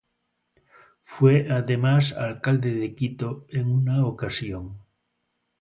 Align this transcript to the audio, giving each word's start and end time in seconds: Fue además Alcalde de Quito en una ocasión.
Fue 1.03 1.45
además 1.51 2.13
Alcalde 2.13 2.73
de 2.73 2.95
Quito 2.95 3.45
en 3.49 3.69
una 3.69 4.03
ocasión. 4.03 4.79